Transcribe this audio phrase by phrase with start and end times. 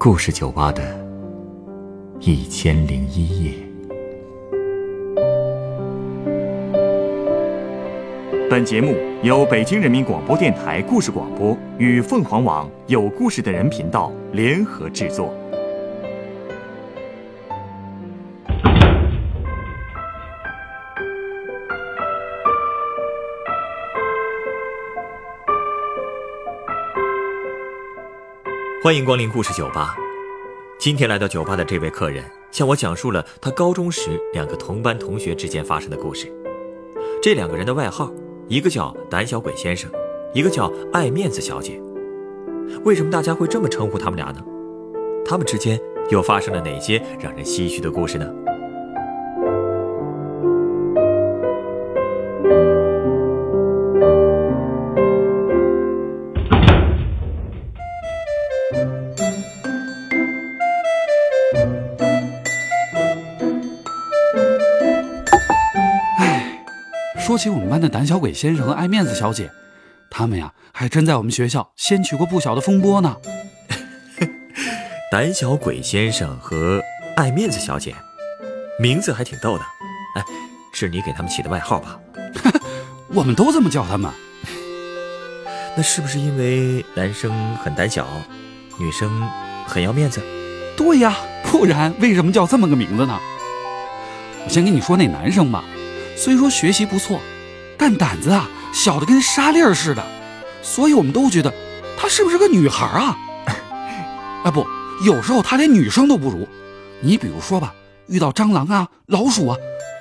[0.00, 0.80] 故事酒吧的
[2.20, 3.52] 一千零一夜。
[8.48, 15.34] 本节目由北京人民广播电台故事广播与凤凰网有故事的人频道联合制作。
[28.88, 29.94] 欢迎光临故事酒吧。
[30.78, 36.32] 今天来到酒吧的这位客人向我讲述了他高中时两个同班同学之间发生的故事。
[37.22, 38.10] 这两个人的外号，
[38.48, 39.90] 一个叫胆小鬼先生，
[40.32, 41.78] 一个叫爱面子小姐。
[42.82, 44.42] 为什么大家会这么称呼他们俩呢？
[45.22, 48.26] 他们之间又发生了哪些让人唏嘘的故事呢？
[67.88, 69.50] 的胆小鬼先生和爱面子小姐，
[70.10, 73.16] 他们呀还真在我们学校掀起过不小的风波呢。
[75.10, 76.82] 胆小鬼先生和
[77.16, 77.94] 爱面子小姐，
[78.78, 79.64] 名字还挺逗的。
[80.16, 80.24] 哎，
[80.74, 81.98] 是你给他们起的外号吧？
[83.08, 84.12] 我们都这么叫他们。
[85.74, 88.06] 那是不是因为男生很胆小，
[88.78, 89.26] 女生
[89.66, 90.20] 很要面子？
[90.76, 93.18] 对呀，不然为什么叫这么个名字呢？
[94.44, 95.64] 我先跟你说那男生吧。
[96.16, 97.20] 虽说学习不错，
[97.78, 100.04] 但胆子啊小的跟沙粒儿似的，
[100.62, 101.52] 所以我们都觉得
[101.96, 103.16] 她是不是个女孩啊？
[104.44, 104.66] 啊 不，
[105.04, 106.46] 有时候她连女生都不如。
[107.00, 107.72] 你比如说吧，
[108.08, 109.56] 遇到蟑螂啊、老鼠啊，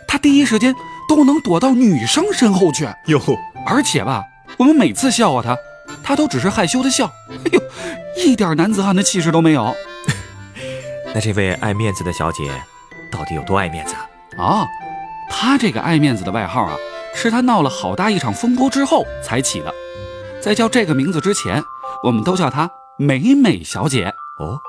[0.07, 0.73] 她第一时间
[1.07, 2.89] 都能躲到女生身后去。
[3.05, 3.21] 哟，
[3.65, 4.23] 而且吧，
[4.57, 5.55] 我们每次笑话她，
[6.03, 7.61] 她都只是害羞的笑，哎呦，
[8.17, 9.75] 一点男子汉的气势都没有。
[11.13, 12.49] 那这位爱面子的小姐，
[13.11, 13.93] 到底有多爱面子
[14.37, 14.43] 啊？
[14.43, 14.67] 啊？
[15.29, 16.75] 她这个爱面子的外号啊，
[17.19, 19.73] 是他闹了好大一场风波之后才起的。
[20.39, 21.63] 在叫这个名字之前，
[22.03, 22.69] 我们都叫她
[22.99, 24.59] 美美小姐哦，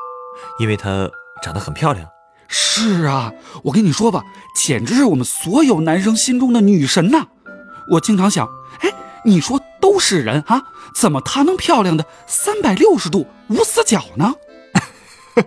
[0.59, 1.11] 因为她
[1.43, 2.09] 长得很漂亮。
[2.49, 3.31] 是啊，
[3.65, 4.23] 我跟你说吧，
[4.57, 7.27] 简直是我们所有男生心中的女神呐！
[7.93, 8.49] 我经常想，
[8.81, 8.91] 哎，
[9.27, 10.63] 你说都是人啊，
[10.95, 14.35] 怎么她能漂亮的三百六十度无死角呢？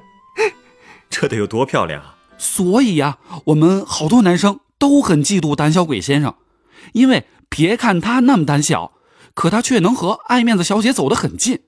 [1.10, 2.16] 这得有多漂亮啊！
[2.38, 4.60] 所以呀，我们好多男生。
[4.82, 6.34] 都很嫉妒胆小鬼先生，
[6.94, 8.94] 因为别看他那么胆小，
[9.34, 11.62] 可他却能和爱面子小姐走得很近。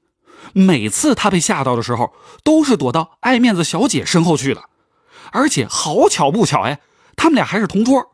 [0.54, 2.14] 每次他被吓到的时候，
[2.44, 4.64] 都是躲到爱面子小姐身后去的。
[5.32, 6.80] 而且好巧不巧，哎，
[7.16, 8.12] 他们俩还是同桌。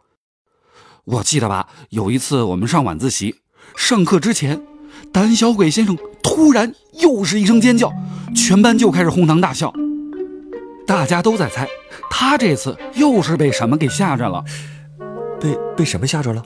[1.03, 3.41] 我记得吧，有一次我们上晚自习，
[3.75, 4.61] 上课之前，
[5.11, 7.91] 胆小鬼先生突然又是一声尖叫，
[8.35, 9.73] 全班就开始哄堂大笑。
[10.85, 11.67] 大家都在猜，
[12.09, 14.43] 他这次又是被什么给吓着了。
[15.41, 16.43] 被被什么吓着了？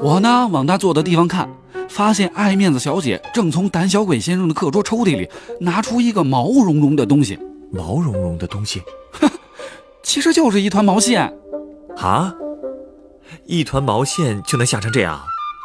[0.00, 1.48] 我呢，往他坐的地方看，
[1.88, 5.28] 发现爱面子小姐正从胆小鬼先生的课桌抽屉里
[5.60, 7.38] 拿出一个毛茸茸的东西。
[7.70, 8.82] 毛茸茸的东西，
[10.02, 11.32] 其实就是一团毛线。
[11.96, 12.32] 啊？
[13.44, 15.20] 一团毛线就能吓成这样？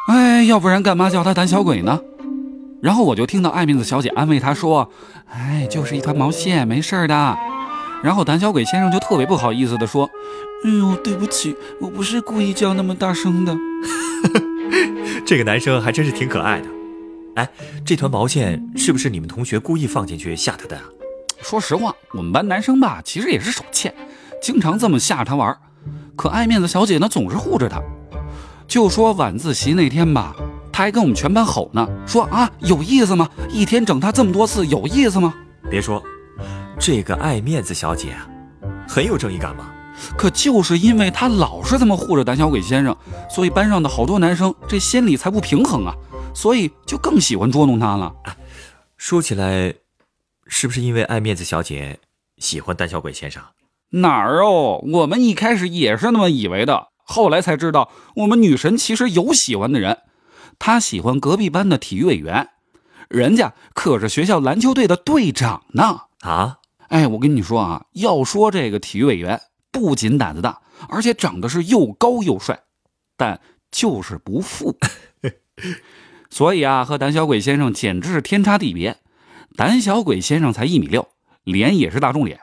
[0.08, 2.00] 哎，要不然干嘛叫他胆小鬼呢？
[2.82, 4.90] 然后我就听到爱面子小姐安慰他说
[5.32, 7.38] ：“哎，就是一团毛线，没事的。”
[8.04, 10.10] 然后胆小鬼先生就特别不好意思地说
[10.66, 13.56] ：“哎呦，对不起，我不是故意叫那么大声的。”
[15.24, 16.68] 这个男生还真是挺可爱的。
[17.36, 17.48] 哎，
[17.84, 20.84] 这团毛线是不是你们同学故意放进去吓他的啊？
[21.42, 23.94] 说实话，我们班男生吧，其实也是手欠，
[24.40, 25.56] 经常这么吓他玩。
[26.14, 27.82] 可爱面子小姐呢，总是护着他。
[28.68, 30.36] 就说晚自习那天吧，
[30.72, 33.28] 他还跟我们全班吼呢，说啊，有意思吗？
[33.50, 35.34] 一天整他这么多次，有意思吗？
[35.70, 36.02] 别说。
[36.78, 38.28] 这个爱面子小姐啊，
[38.86, 39.70] 很有正义感嘛。
[40.16, 42.96] 可就是因为他老是这么护着胆小鬼先生，
[43.30, 45.94] 所以班上的好多男生这心里才不平衡啊，
[46.34, 48.12] 所以就更喜欢捉弄他了。
[48.96, 49.74] 说起来，
[50.46, 51.98] 是不是因为爱面子小姐
[52.38, 53.42] 喜欢胆小鬼先生？
[53.90, 59.98] 哪儿哦，我们一开始也是那么以为的，后来才知道，我们女神其实有喜欢的人，
[60.58, 62.48] 她喜欢隔壁班的体育委员，
[63.08, 66.00] 人家可是学校篮球队的队长呢。
[66.20, 66.58] 啊？
[66.88, 69.40] 哎，我跟你说啊，要说这个体育委员，
[69.74, 72.62] 不仅胆子大，而且长得是又高又帅，
[73.16, 73.40] 但
[73.72, 74.78] 就是不富。
[76.30, 78.98] 所以啊，和胆小鬼先生简直是天差地别。
[79.56, 81.08] 胆小鬼先生才一米六，
[81.42, 82.38] 脸也是大众脸。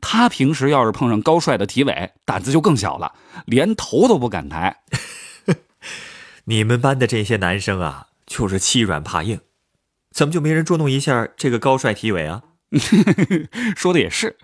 [0.00, 3.14] 他平时要是碰上高帅的体委，胆子就更小了，
[3.46, 4.76] 连头都不敢抬。
[6.46, 9.40] 你们班的这些男生啊，就是欺软怕硬，
[10.14, 12.44] 怎么就没人捉弄一下这个高帅体委啊？
[13.76, 14.36] 说的也是。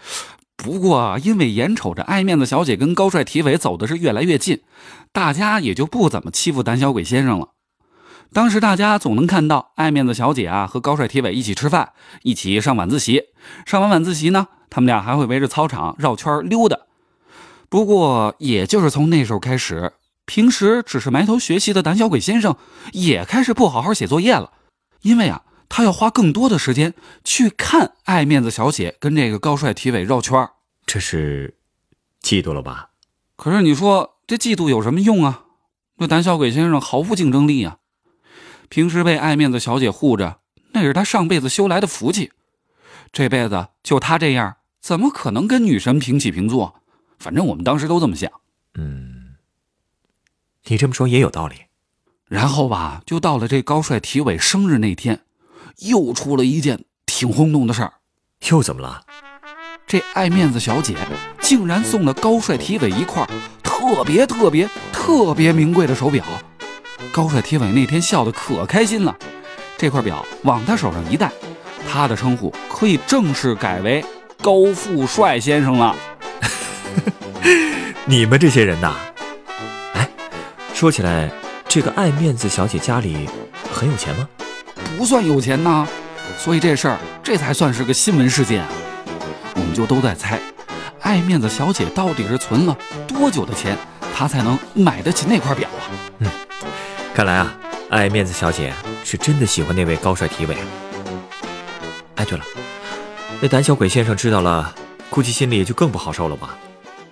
[0.62, 4.61] 不过，因为眼瞅着爱面子小姐跟高帅体委走的是越来越近，
[5.11, 7.49] 大家也就不怎么欺负胆小鬼先生了。
[8.32, 11.91] 当时大家总能看到爱面子小姐啊和高帅体委一起吃饭，
[12.23, 13.25] 一起上晚自习。
[13.67, 16.79] 上完晚自习呢，他们俩还会围着操场绕圈溜达。
[17.69, 19.94] 不过，也就是从那时候开始，
[20.26, 22.55] 平时只是埋头学习的胆小鬼先生
[22.93, 24.53] 也开始不好好写作业了，
[25.00, 25.43] 因为啊。
[25.74, 26.92] 他要花更多的时间
[27.24, 30.50] 去看爱面子小姐跟这个高帅体委绕圈
[30.84, 31.54] 这是
[32.20, 32.90] 嫉妒了吧？
[33.36, 35.46] 可是你说这嫉妒有什么用啊？
[35.96, 37.78] 那胆小鬼先生毫无竞争力啊！
[38.69, 40.40] 平时被爱面子小姐护着，
[40.72, 42.32] 那是他上辈子修来的福气。
[43.10, 46.82] 这辈子就他这样，怎么可能跟女神平起平坐？
[47.18, 48.30] 反正我们当时都这么想。
[48.75, 49.36] 嗯，
[50.66, 51.54] 你这么说也有道理。
[52.26, 55.22] 然后吧，就到了这高帅体委生日那天。
[55.78, 57.92] 又出了一件挺轰动的事儿，
[58.48, 59.02] 又怎么了？
[59.86, 60.96] 这爱面子小姐
[61.40, 63.28] 竟然送了高帅体委一块
[63.62, 66.24] 特别特别特别名贵的手表。
[67.12, 69.14] 高帅体委那天笑得可开心了，
[69.76, 71.30] 这块表往他手上一戴，
[71.90, 74.02] 他的称呼可以正式改为
[74.40, 75.94] 高富帅先生了。
[78.06, 78.96] 你们这些人呐，
[79.94, 80.08] 哎，
[80.72, 81.30] 说起来，
[81.68, 83.28] 这个爱面子小姐家里
[83.70, 84.28] 很有钱吗？
[84.96, 85.86] 不算有钱呐，
[86.38, 88.64] 所以这事儿这才算是个新闻事件。
[89.54, 90.40] 我们就都在猜，
[91.00, 92.76] 爱面子小姐到底是存了
[93.08, 93.76] 多久的钱，
[94.14, 95.90] 她才能买得起那块表啊？
[96.20, 96.30] 嗯，
[97.14, 97.54] 看来啊，
[97.90, 98.72] 爱面子小姐
[99.04, 100.56] 是真的喜欢那位高帅体委。
[102.14, 102.44] 哎，对了，
[103.40, 104.74] 那胆小鬼先生知道了，
[105.10, 106.56] 估计心里就更不好受了吧？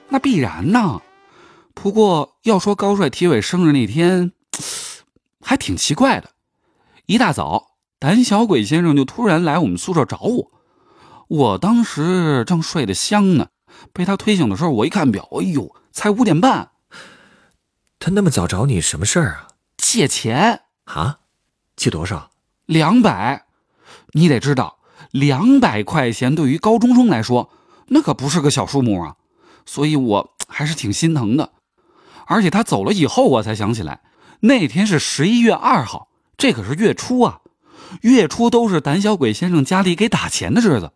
[0.08, 1.00] 那必然呐。
[1.74, 4.32] 不过要说高帅体委生日那天，
[5.40, 6.30] 还挺奇怪的，
[7.06, 7.69] 一大早。
[8.00, 10.50] 胆小鬼先生就突然来我们宿舍找我，
[11.28, 13.48] 我当时正睡得香呢，
[13.92, 16.70] 被他推醒的时候，我一看表，哎呦，才五点半。
[17.98, 19.48] 他那么早找你什么事儿啊？
[19.76, 21.18] 借钱啊？
[21.76, 22.30] 借多少？
[22.64, 23.44] 两百。
[24.12, 24.78] 你得知道，
[25.10, 27.50] 两百块钱对于高中生来说，
[27.88, 29.16] 那可不是个小数目啊。
[29.66, 31.52] 所以我还是挺心疼的。
[32.24, 34.00] 而且他走了以后，我才想起来，
[34.40, 36.08] 那天是十一月二号，
[36.38, 37.40] 这可是月初啊。
[38.02, 40.92] 月初都是胆小鬼先生家里给打钱的日子，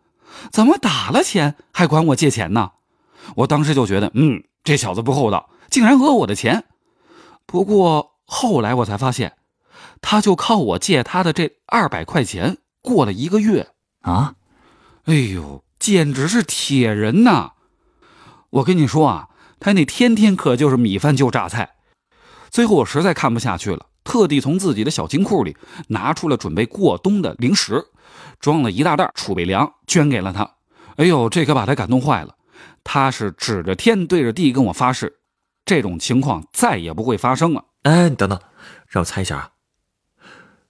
[0.51, 2.71] 怎么打了钱还管我借钱呢？
[3.35, 6.65] 我当时就觉得，嗯，这小子不厚道，竟然讹我的钱。
[7.45, 9.33] 不过后来我才发现，
[10.01, 13.69] 他就靠我借他的这二百块钱过了一个月
[14.01, 14.35] 啊！
[15.05, 17.51] 哎呦，简直是铁人呐！
[18.49, 21.75] 我跟你说啊，他那天天可就是米饭就榨菜。
[22.49, 23.87] 最后我实在看不下去了。
[24.05, 25.57] 特地从自己的小金库里
[25.89, 27.83] 拿出了准备过冬的零食，
[28.39, 30.49] 装了一大袋储备粮，捐给了他。
[30.95, 32.37] 哎呦，这可把他感动坏了。
[32.85, 35.19] 他是指着天对着地跟我发誓，
[35.65, 37.65] 这种情况再也不会发生了。
[37.81, 38.39] 哎，你等等，
[38.87, 39.51] 让我猜一下啊，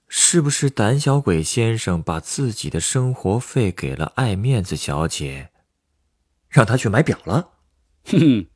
[0.08, 5.50] 是不是胆小鬼先生把自己的生活费给了爱面子小姐，
[6.50, 7.50] 让她去买表了？
[8.06, 8.48] 哼哼，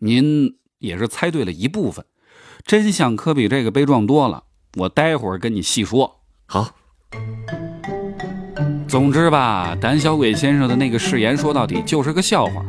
[0.00, 2.04] 您也是猜对了一部分。
[2.64, 4.44] 真相可比这个悲壮多了，
[4.76, 6.20] 我待会儿跟你细说。
[6.46, 6.70] 好。
[8.86, 12.64] 总之吧，胆小鬼先生的那个誓言说到底就是个笑话。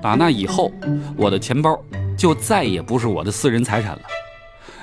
[0.00, 0.72] 打那以后，
[1.16, 1.78] 我的钱包
[2.16, 4.02] 就再也不是我的私人财产了。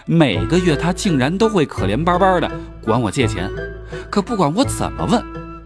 [0.06, 2.50] 每个月他竟然都会可怜巴巴的
[2.84, 3.50] 管我借钱，
[4.10, 5.24] 可不管我怎么问，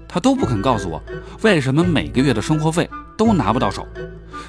[0.07, 1.01] 他都不肯告诉我
[1.41, 3.87] 为什么每个月的生活费都拿不到手。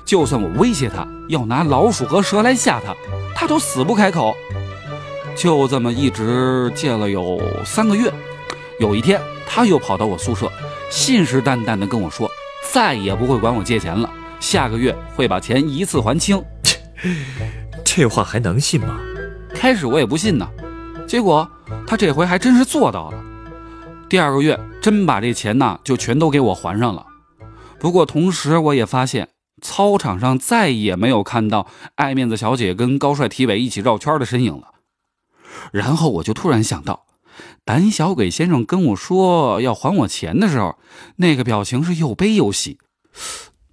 [0.04, 2.95] 就算我威胁他要拿老鼠和蛇来吓他。
[3.35, 4.37] 他都死不开口，
[5.35, 8.12] 就这么一直借了有三个月。
[8.78, 10.49] 有一天，他又跑到我宿舍，
[10.90, 12.31] 信誓旦旦地跟我说，
[12.71, 16.40] 再也不会管我借钱了，下个月会把钱一次还清。
[17.85, 19.00] 这话还能信吗？
[19.52, 20.49] 开始我也不信呢，
[21.07, 21.49] 结果
[21.85, 23.19] 他这回还真是做到了。
[24.09, 27.04] 第二个月，真把这钱呢就全都给我还上了。
[27.83, 29.31] 不过同时，我也发现。
[29.61, 34.69] 操场上再也没有看到爱面子小姐跟高帅体委一起绕圈的身影了。
[35.73, 37.07] 然后我就突然想到，
[37.65, 40.79] 胆小鬼先生跟我说要还我钱的时候，
[41.17, 42.79] 那个表情是又悲又喜，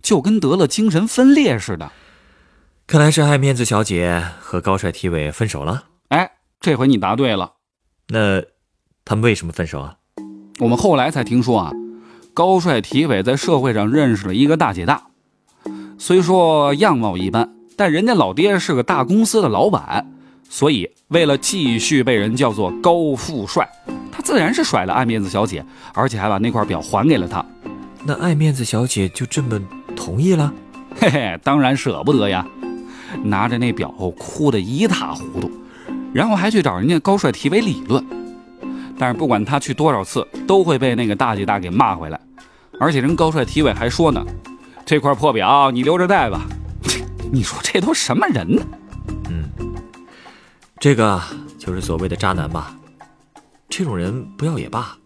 [0.01, 1.92] 就跟得了精神分裂似的。
[2.88, 5.86] 看来是爱面子小姐和高帅体委分手了。
[6.10, 7.54] 哎，这回你答对了。
[8.08, 8.42] 那
[9.06, 9.96] 他们为什么分手啊？
[10.60, 11.72] 我们后来才听说啊，
[12.39, 15.01] 高帅体委在社会上认识了一个大姐大。
[15.98, 20.10] 虽说样貌一般，但人家老爹是个大公司的老板，
[20.50, 23.67] 所以为了继续被人叫做高富帅，
[24.10, 27.46] 他自然是甩了爱面子小姐，而且还把那块表还给了她。
[28.05, 29.60] 那爱面子小姐就这么
[29.93, 30.53] 同意了？
[30.96, 32.48] 嘿嘿，当然舍不得呀，
[33.22, 35.51] 拿着那表哭得一塌糊涂，
[36.13, 38.01] 然后还去找人家高帅体委理论。
[38.98, 42.17] 但是不管他去多少次，都会被那个大姐大给骂回来。
[42.80, 44.26] 而且人高帅体委还说呢
[44.86, 46.48] ：“这块破表你留着戴吧。
[47.32, 48.62] ”你说这都什么人呢？
[49.30, 49.50] 嗯，
[50.80, 51.22] 这个
[51.58, 52.76] 就是所谓的渣男吧？
[53.68, 54.98] 这种人不要也罢。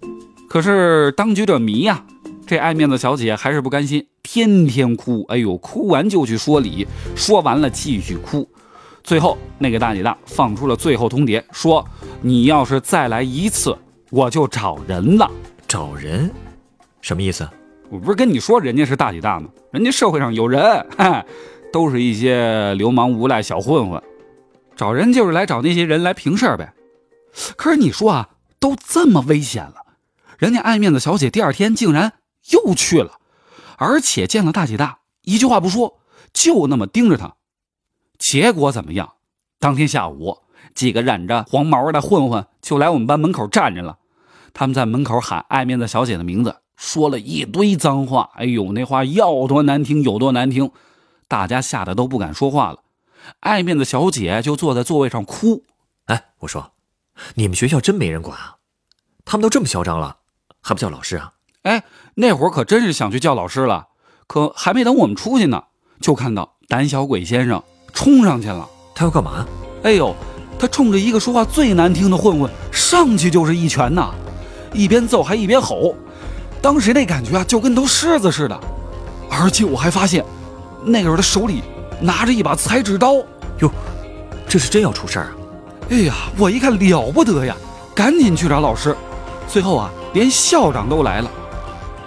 [0.48, 2.06] 可是当局者迷呀，
[2.46, 5.26] 这爱面子小姐还是不甘心，天天哭。
[5.30, 8.48] 哎呦，哭完就去说理，说完了继续哭。
[9.04, 11.86] 最后那个大姐大放出了最后通牒，说
[12.22, 13.78] ：“你要是再来一次，
[14.12, 15.30] 我就找人了。”
[15.68, 16.32] 找人？
[17.02, 17.50] 什么意思？
[17.94, 19.48] 我不是跟你说人家是大姐大吗？
[19.70, 20.84] 人家社会上有人，
[21.72, 24.02] 都是一些流氓无赖小混混，
[24.76, 26.74] 找人就是来找那些人来平事儿呗。
[27.56, 29.76] 可是你说啊，都这么危险了，
[30.40, 32.14] 人家爱面子小姐第二天竟然
[32.50, 33.20] 又去了，
[33.78, 36.00] 而且见了大姐大，一句话不说，
[36.34, 37.36] 就那么盯着他。
[38.18, 39.14] 结果怎么样？
[39.60, 40.40] 当天下午，
[40.74, 44.00] 几个染着黄毛的混混就来我们班门口站着了。
[44.52, 48.30] 他们在门口喊爱面子小姐的名字，说了一堆脏话。
[48.36, 50.70] 哎呦，那话要多难听有多难听，
[51.30, 52.80] 大家吓得都不敢说话了。
[53.40, 55.64] 爱面子小姐就坐在座位上哭。
[56.08, 56.74] 哎，我说，
[57.36, 58.58] 你们学校真没人管啊？
[59.24, 60.18] 他们都这么嚣张了，
[60.62, 61.32] 还不叫老师啊？
[61.62, 61.86] 哎，
[62.16, 63.88] 那会儿可真是想去叫老师了，
[64.28, 65.64] 可还没等我们出去呢，
[66.02, 67.64] 就看到胆小鬼先生。
[67.94, 69.48] 冲上去了，他要干嘛？
[69.84, 70.14] 哎呦，
[70.60, 74.14] 他冲着一个说话最难听的混混上去就是一拳呐，
[74.74, 75.96] 一边揍还一边吼，
[76.64, 78.58] 当时那感觉啊就跟头狮子似的，
[79.30, 80.24] 而且我还发现，
[80.82, 81.62] 那个人的手里
[82.00, 83.16] 拿着一把裁纸刀，
[83.60, 83.70] 哟，
[84.48, 85.32] 这是真要出事儿啊！
[85.90, 87.54] 哎呀，我一看了不得呀，
[87.94, 88.96] 赶紧去找老师，
[89.46, 91.30] 最后啊连校长都来了，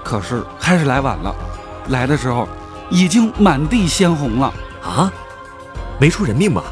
[0.03, 1.35] 可是还是来晚了，
[1.89, 2.49] 来的时候
[2.89, 4.51] 已经满地鲜红了
[4.83, 5.13] 啊。
[5.99, 6.65] 没出人命吧？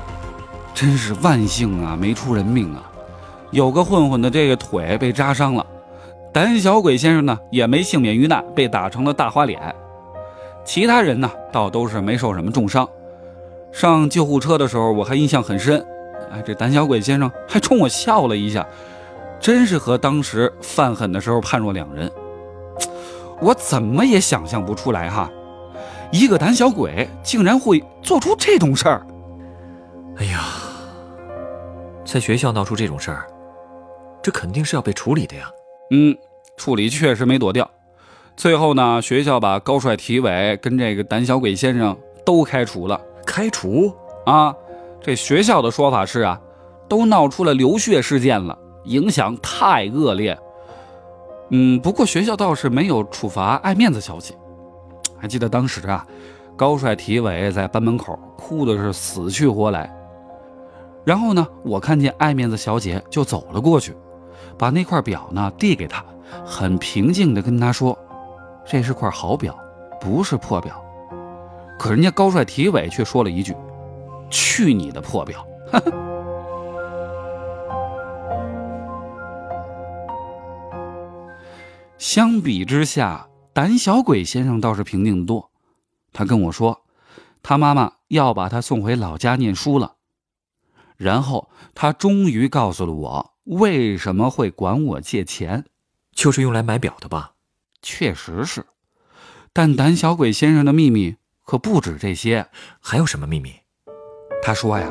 [0.75, 2.83] 真是万幸啊，没出人命啊！
[3.51, 5.67] 有个混混的这个腿被扎伤了，
[6.35, 9.73] 胆小鬼先生呢也没幸免于难，被打成了大花脸。
[10.65, 12.89] 其他人呢倒都是没受什么重伤。
[13.71, 15.81] 上救护车的时候我还印象很深，
[16.33, 18.67] 哎，这胆小鬼先生还冲我笑了一下，
[19.39, 22.11] 真是和当时犯狠的时候判若两人。
[23.41, 25.31] 我怎么也想象不出来哈，
[26.11, 29.07] 一个胆小鬼竟然会做出这种事儿。
[30.17, 30.41] 哎呀，
[32.05, 33.25] 在学校闹出这种事儿，
[34.21, 35.49] 这肯定是要被处理的呀。
[35.91, 36.17] 嗯，
[36.57, 37.69] 处理确实没躲掉。
[38.37, 43.01] 最后呢，学校把高帅体委跟这个胆小鬼先生都开除了。
[43.27, 43.95] 开除
[44.27, 44.55] 啊？
[45.01, 46.41] 这学校的说法是啊，
[46.89, 50.37] 都闹出了流血事件了，影响太恶劣。
[51.51, 54.35] 嗯，不过学校倒是没有处罚爱面子小姐。
[55.19, 56.07] 还记得当时啊，
[56.57, 59.95] 高帅体委在班门口哭的是死去活来。
[61.05, 63.95] 然后呢，我看见爱面子小姐就走了过去，
[64.59, 66.05] 把那块表呢递给他，
[66.45, 67.99] 很平静地跟他说
[68.67, 69.59] ：“这是块好表，
[70.01, 70.81] 不是破表。”
[71.79, 73.55] 可人家高帅体委却说了一句
[74.31, 75.47] ：“去你的破表！”
[81.99, 85.51] 相比之下，胆小鬼先生倒是平静得多。
[86.13, 86.83] 他跟我说，
[87.43, 89.95] 他妈妈要把他送回老家念书了。
[90.97, 95.65] 然后他终于告诉了我为什么会管我借钱，
[96.15, 97.33] 就是用来买表的吧？
[97.83, 98.65] 确实是，
[99.53, 102.47] 但胆小鬼先生的秘密可不止这些，
[102.81, 103.53] 还有什么秘密？
[104.43, 104.91] 他说呀，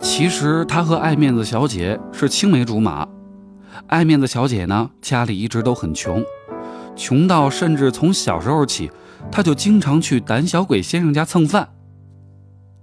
[0.00, 3.06] 其实他和爱面子小姐是青梅竹马，
[3.86, 6.24] 爱面子小姐呢家里一直都很穷，
[6.96, 8.90] 穷到甚至从小时候起，
[9.30, 11.68] 他就经常去胆小鬼先生家蹭饭。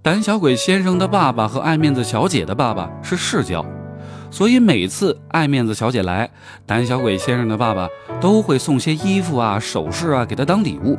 [0.03, 3.65] 胆小鬼先生的爸爸和爱面子小姐的爸爸是世交，
[4.31, 6.29] 所以每次爱面子小姐来，
[6.65, 7.87] 胆小鬼先生的爸爸
[8.21, 10.97] 都会送些衣服啊、首饰啊给她当礼物。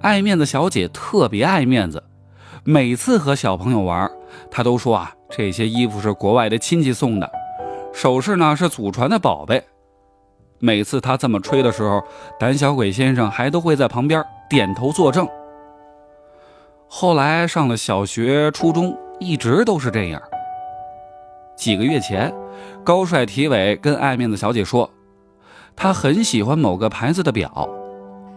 [0.00, 2.02] 爱面子小姐特别爱面子，
[2.64, 4.10] 每次和小朋友玩，
[4.50, 7.30] 她都说啊，这些衣服是国外的亲戚送的，
[7.92, 9.62] 首饰呢是祖传的宝贝。
[10.58, 12.02] 每次她这么吹的时候，
[12.38, 15.28] 胆小鬼先生还都会在旁边点头作证。
[16.88, 20.20] 后来上了小学、初中，一直都是这样。
[21.60, 22.32] 几个月前，
[22.82, 24.90] 高帅体委跟爱面子小姐说，
[25.76, 27.68] 他很喜欢某个牌子的表。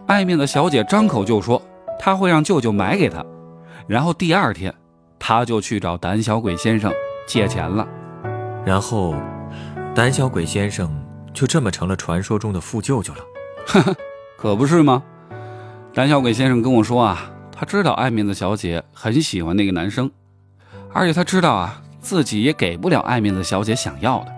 [0.06, 1.60] 爱面子小姐张口就说
[1.98, 3.24] 他会让舅舅买给他，
[3.86, 4.74] 然后第二天，
[5.18, 6.92] 他就去找胆小鬼先生
[7.26, 7.88] 借钱了。
[8.62, 9.14] 然后，
[9.94, 10.94] 胆小鬼先生
[11.32, 13.20] 就这么成了传说中的富舅舅了。
[13.66, 13.96] 呵 呵
[14.36, 15.02] 可不是吗？
[15.94, 20.10] 胆小鬼先生跟我说啊，他知道爱面子小姐很喜欢那个男生，
[20.92, 24.32] 而且他知道啊自己也给不了爱面子小姐想要的，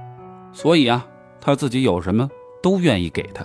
[0.53, 1.05] 所以啊，
[1.41, 2.31] 他自己有什么
[2.63, 3.45] 都愿意给她。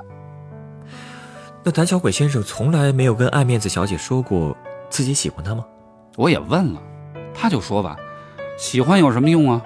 [1.64, 4.56] 那胆小鬼先生从来没有跟爱面子小姐说过
[4.90, 5.66] 自己喜欢她吗？
[6.16, 6.82] 我也问了，
[7.34, 7.98] 他就说吧，
[8.58, 9.62] 喜欢有什么用啊？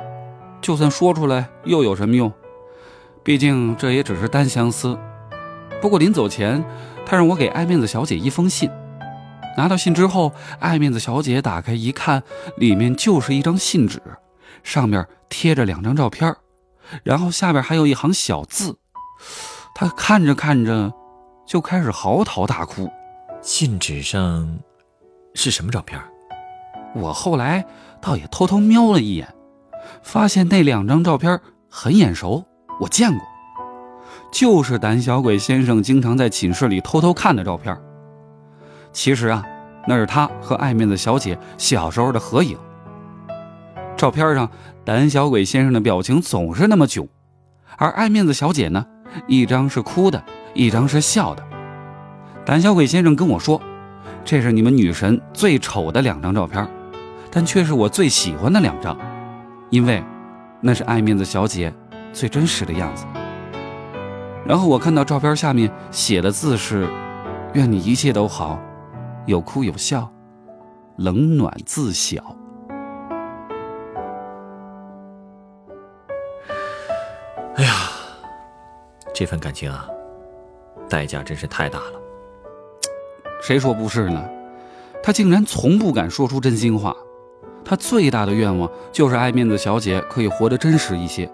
[0.62, 2.32] 就算说出来又有什么用？
[3.24, 4.98] 毕竟这也只是单相思。
[5.82, 6.64] 不过临走前。
[7.08, 8.68] 他让我给爱面子小姐一封信，
[9.56, 12.24] 拿到信之后，爱面子小姐打开一看，
[12.58, 14.02] 里面就是一张信纸，
[14.66, 16.36] 上面贴着两张照片，
[17.04, 18.78] 然后下边还有一行小字。
[19.76, 20.92] 他看着看着，
[21.46, 22.90] 就开始嚎啕大哭。
[23.42, 24.60] 信纸上
[25.36, 26.02] 是什么照片？
[26.96, 27.64] 我后来
[28.02, 29.34] 倒也偷偷瞄了一眼，
[30.02, 32.44] 发现那两张照片很眼熟，
[32.82, 33.22] 我见过。
[34.32, 37.80] 就是胆小鬼先生经常在寝室里偷偷看的照片。
[38.92, 39.46] 其实啊，
[39.88, 42.58] 那是他和爱面子小姐小时候的合影。
[44.06, 44.48] 照片上，
[44.84, 47.08] 胆小鬼先生的表情总是那么囧，
[47.76, 48.86] 而爱面子小姐呢，
[49.26, 51.44] 一张是哭的，一张是笑的。
[52.46, 53.60] 胆小鬼先生跟我说，
[54.24, 56.70] 这是你们女神最丑的两张照片，
[57.32, 58.96] 但却是我最喜欢的两张，
[59.72, 60.04] 因为
[60.62, 61.74] 那是爱面子小姐
[62.14, 63.08] 最真实的样子。
[64.46, 66.88] 然后我看到照片下面写的字是
[67.54, 68.60] ：“愿你一切都好，
[69.26, 70.08] 有哭有笑，
[70.98, 72.24] 冷暖自晓。”
[79.16, 79.88] 这份感情啊，
[80.90, 81.94] 代价真是太大了。
[83.42, 84.22] 谁说不是呢？
[85.02, 86.94] 他竟然从不敢说出真心话。
[87.64, 91.32] 他最大的愿望就是爱面子小姐可以活得真实一些，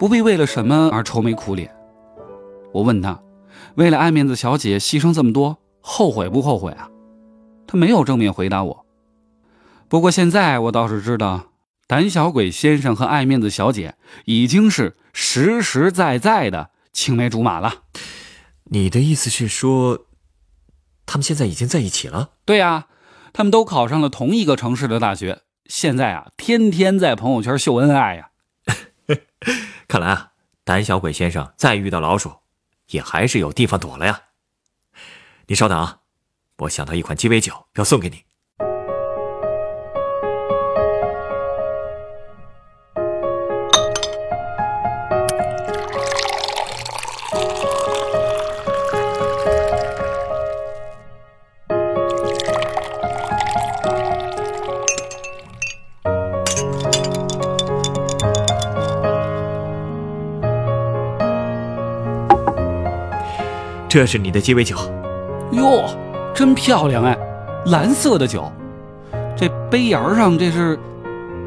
[0.00, 1.72] 不必为了什么而愁眉苦脸。
[2.72, 3.22] 我问他，
[3.76, 6.90] 为了爱面子小姐牺牲这么多，后悔不后悔啊？
[7.68, 8.84] 他没有正面回答我。
[9.88, 11.44] 不过现在我倒是知道，
[11.86, 13.94] 胆小鬼先生和爱面子小姐
[14.24, 17.84] 已经是实实在在的青梅竹马了。
[18.64, 20.06] 你的意思是说，
[21.06, 22.30] 他们现在已经在一起了？
[22.44, 22.88] 对呀，
[23.32, 28.30] 他们都考上了同一个城市的大学，现在啊，天天在朋友圈秀恩爱呀。
[29.88, 30.32] 看来啊，
[30.64, 32.42] 胆小鬼先生再遇到老鼠。
[32.88, 34.20] 也还是有地方躲了呀。
[35.46, 36.00] 你稍等啊，
[36.58, 38.24] 我想到一款鸡尾酒要送给你。
[63.92, 64.74] 这是你的鸡尾酒，
[65.52, 65.84] 哟，
[66.34, 67.14] 真漂亮哎，
[67.66, 68.50] 蓝色的酒，
[69.36, 70.78] 这杯沿上这是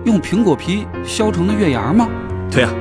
[0.03, 2.07] 用苹果皮削成的月牙吗？
[2.51, 2.71] 对啊，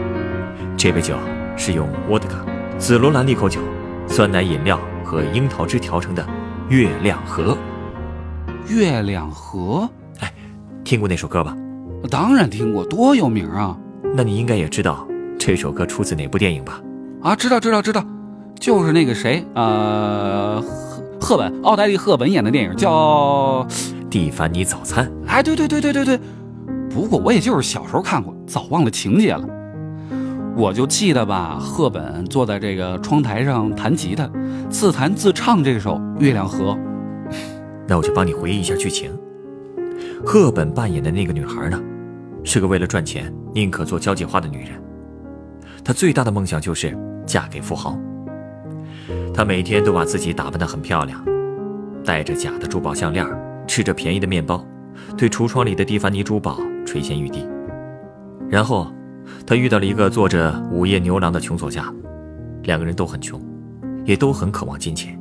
[0.76, 1.14] 这杯酒
[1.56, 2.44] 是用沃德卡、
[2.76, 3.58] 紫罗兰利口酒、
[4.06, 6.22] 酸奶饮料和樱桃汁调成的
[6.68, 7.56] 月亮河。
[8.68, 9.88] 月亮河，
[10.20, 10.30] 哎，
[10.84, 11.56] 听过那首歌吧？
[12.10, 13.74] 当然听过，多有名啊！
[14.14, 16.82] 那你应该也知道这首歌出自哪部电影吧？
[17.22, 18.04] 啊，知道，知道，知道。
[18.58, 20.62] 就是那个谁，呃，
[21.20, 23.66] 赫本，奥黛丽·赫本演的电影叫
[24.08, 25.06] 《蒂凡尼早餐》。
[25.26, 26.20] 哎，对对对对对对。
[26.88, 29.46] 不过我也就是小时候看过，早忘了情节了。
[30.56, 34.30] 我就记得吧，赫本坐在这个窗台上弹吉他，
[34.70, 36.72] 自弹自唱这首《月亮河》。
[37.86, 39.10] 那我就帮你回忆一下剧情。
[40.24, 41.78] 赫本扮演的那个女孩呢，
[42.44, 44.68] 是个为了赚钱宁可做交际花的女人。
[45.84, 47.98] 她最大的梦想就是嫁给富豪。
[49.34, 51.20] 她每天都把自己打扮得很漂亮，
[52.04, 53.26] 戴着假的珠宝项链，
[53.66, 54.64] 吃着便宜的面包，
[55.16, 57.44] 对橱窗里的蒂凡尼珠宝垂涎欲滴。
[58.48, 58.86] 然后，
[59.44, 61.92] 她遇到了一个做着午夜牛郎的穷作家，
[62.62, 63.40] 两个人都很穷，
[64.04, 65.18] 也都很渴望金钱。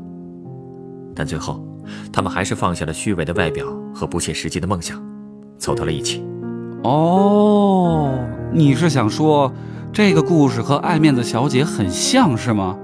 [1.16, 1.66] 但最后，
[2.12, 5.02] 他们还是放下了虚伪的外表和不切实际的梦想，
[5.58, 6.24] 走到了一起。
[6.84, 8.14] 哦，
[8.52, 9.52] 你是想说，
[9.92, 12.78] 这个故事和爱面子小姐很像是吗？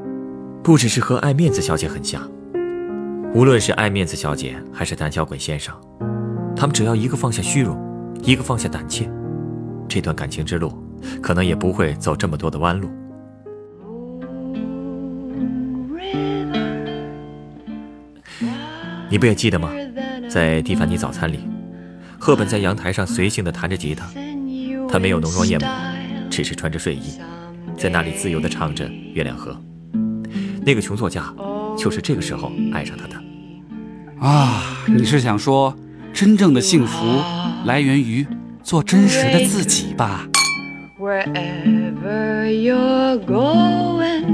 [0.61, 2.29] 不只是和爱面子小姐很像，
[3.33, 5.73] 无论是爱面子小姐还是胆小鬼先生，
[6.55, 7.75] 他们只要一个放下虚荣，
[8.21, 9.09] 一个放下胆怯，
[9.87, 10.71] 这段感情之路
[11.23, 12.89] 可能也不会走这么多的弯路。
[19.09, 19.71] 你不也记得吗？
[20.29, 21.39] 在蒂凡尼早餐里，
[22.19, 24.07] 赫本在阳台上随性的弹着吉他，
[24.87, 25.67] 她没有浓妆艳抹，
[26.29, 27.17] 只是穿着睡衣，
[27.75, 29.51] 在那里自由的唱着《月亮河》。
[30.69, 31.33] 那个穷作家，
[31.75, 33.15] 就是这个时候爱上他的。
[34.19, 35.75] 啊，你是想说，
[36.13, 37.07] 真正的幸福
[37.65, 38.23] 来源于
[38.61, 40.27] 做真实的自己吧
[40.99, 44.25] ？Wherever you're going,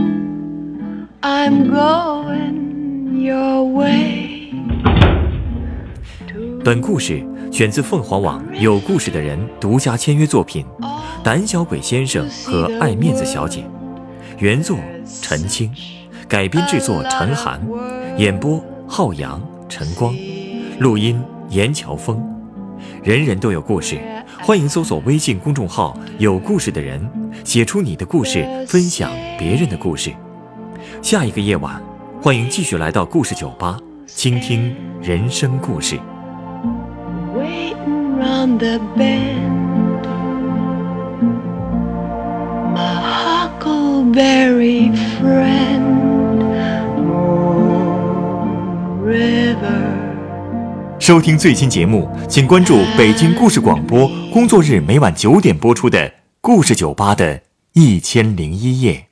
[1.22, 4.52] I'm going your way.
[6.66, 10.66] 本故事选自凤凰网有故事的人独家签约作品
[11.24, 13.62] 《胆小鬼先生和爱面子小姐》，
[14.40, 14.78] 原作
[15.22, 15.72] 陈青，
[16.28, 17.62] 改编制作陈寒，
[18.18, 20.12] 演播浩洋、陈光，
[20.80, 22.20] 录音严乔峰。
[23.04, 24.00] 人人都有故事，
[24.42, 27.08] 欢迎搜索微信公众号“有故事的人”，
[27.46, 30.12] 写出你的故事，分享别人的故事。
[31.02, 31.80] 下一个夜晚，
[32.22, 36.00] 欢迎继续来到故事酒吧，倾听人生故事。
[42.76, 46.05] Huckleberry friend.
[49.06, 50.04] River
[51.00, 56.10] 收听最新节目，请关注北京故事广播，工作日每晚九点播出的
[56.42, 59.06] 《故事酒吧》的一千零一夜。